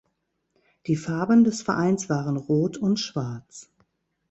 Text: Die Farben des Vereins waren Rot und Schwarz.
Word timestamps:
Die 0.87 0.95
Farben 0.95 1.43
des 1.43 1.61
Vereins 1.61 2.09
waren 2.09 2.35
Rot 2.35 2.75
und 2.75 2.99
Schwarz. 2.99 3.69